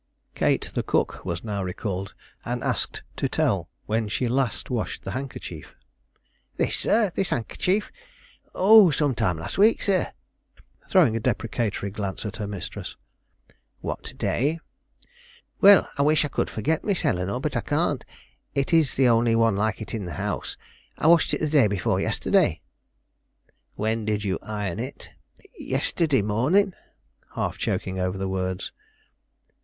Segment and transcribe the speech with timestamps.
[0.33, 5.11] Kate, the cook, was now recalled, and asked to tell when she last washed the
[5.11, 5.75] handkerchief?
[6.57, 7.91] "This, sir; this handkerchief?
[8.55, 10.11] Oh, some time this week, sir,"
[10.89, 12.95] throwing a deprecatory glance at her mistress.
[13.81, 14.59] "What day?"
[15.59, 18.03] "Well, I wish I could forget, Miss Eleanore, but I can't.
[18.55, 20.57] It is the only one like it in the house.
[20.97, 22.61] I washed it day before yesterday."
[23.75, 25.11] "When did you iron it?"
[25.59, 26.73] "Yesterday morning,"
[27.35, 28.71] half choking over the words.